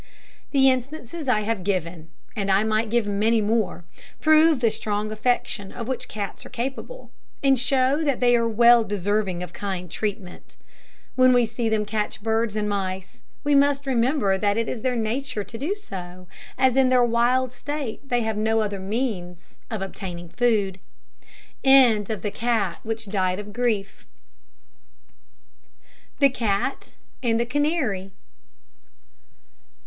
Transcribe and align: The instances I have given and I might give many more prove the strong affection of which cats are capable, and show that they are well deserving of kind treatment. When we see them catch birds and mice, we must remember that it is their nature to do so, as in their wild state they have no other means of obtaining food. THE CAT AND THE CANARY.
The 0.49 0.67
instances 0.67 1.29
I 1.29 1.41
have 1.41 1.63
given 1.63 2.09
and 2.35 2.49
I 2.49 2.63
might 2.63 2.89
give 2.89 3.05
many 3.05 3.39
more 3.39 3.85
prove 4.19 4.59
the 4.59 4.71
strong 4.71 5.11
affection 5.11 5.71
of 5.71 5.87
which 5.87 6.07
cats 6.07 6.43
are 6.43 6.49
capable, 6.49 7.11
and 7.43 7.59
show 7.59 8.01
that 8.03 8.19
they 8.19 8.35
are 8.35 8.49
well 8.49 8.83
deserving 8.83 9.43
of 9.43 9.53
kind 9.53 9.91
treatment. 9.91 10.57
When 11.15 11.33
we 11.33 11.45
see 11.45 11.69
them 11.69 11.85
catch 11.85 12.19
birds 12.23 12.55
and 12.55 12.67
mice, 12.67 13.21
we 13.43 13.53
must 13.53 13.85
remember 13.85 14.39
that 14.39 14.57
it 14.57 14.67
is 14.67 14.81
their 14.81 14.95
nature 14.95 15.43
to 15.43 15.55
do 15.55 15.75
so, 15.75 16.25
as 16.57 16.75
in 16.75 16.89
their 16.89 17.03
wild 17.05 17.53
state 17.53 18.09
they 18.09 18.21
have 18.23 18.37
no 18.37 18.61
other 18.61 18.79
means 18.79 19.59
of 19.69 19.83
obtaining 19.83 20.29
food. 20.29 20.79
THE 21.61 22.31
CAT 22.33 22.79
AND 27.23 27.39
THE 27.39 27.45
CANARY. 27.45 28.11